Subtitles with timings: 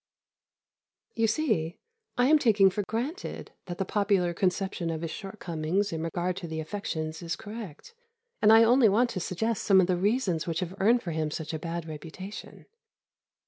[1.13, 1.77] You see,
[2.17, 6.47] I am taking for granted that the popular conception of his shortcomings in regard to
[6.47, 7.93] the affections is correct,
[8.41, 11.29] and I only want to suggest some of the reasons which have earned for him
[11.29, 12.65] such a bad reputation.